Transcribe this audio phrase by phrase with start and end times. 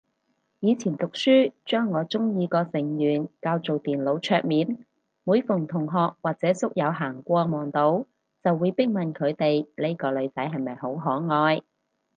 [0.61, 4.83] 以前讀書將我鍾意個成員較做電腦桌面，
[5.23, 8.07] 每逢同學或者宿友行過望到，
[8.43, 11.61] 就會逼問佢哋呢個女仔係咪好可愛